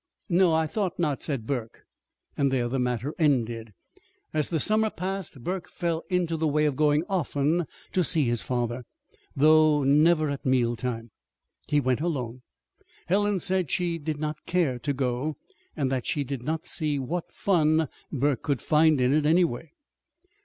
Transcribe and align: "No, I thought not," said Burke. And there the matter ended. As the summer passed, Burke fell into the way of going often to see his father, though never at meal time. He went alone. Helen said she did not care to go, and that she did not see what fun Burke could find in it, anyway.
"No, 0.29 0.51
I 0.51 0.65
thought 0.65 0.97
not," 0.97 1.21
said 1.21 1.45
Burke. 1.45 1.83
And 2.35 2.51
there 2.51 2.67
the 2.67 2.79
matter 2.79 3.13
ended. 3.19 3.71
As 4.33 4.49
the 4.49 4.59
summer 4.59 4.89
passed, 4.89 5.43
Burke 5.43 5.69
fell 5.69 6.01
into 6.09 6.37
the 6.37 6.47
way 6.47 6.65
of 6.65 6.75
going 6.75 7.03
often 7.07 7.67
to 7.91 8.03
see 8.03 8.25
his 8.27 8.41
father, 8.41 8.83
though 9.35 9.83
never 9.83 10.31
at 10.31 10.43
meal 10.43 10.75
time. 10.75 11.11
He 11.67 11.79
went 11.79 12.01
alone. 12.01 12.41
Helen 13.05 13.37
said 13.39 13.69
she 13.69 13.99
did 13.99 14.17
not 14.17 14.47
care 14.47 14.79
to 14.79 14.91
go, 14.93 15.37
and 15.77 15.91
that 15.91 16.07
she 16.07 16.23
did 16.23 16.41
not 16.41 16.65
see 16.65 16.97
what 16.97 17.31
fun 17.31 17.87
Burke 18.11 18.41
could 18.41 18.63
find 18.63 18.99
in 18.99 19.13
it, 19.13 19.27
anyway. 19.27 19.69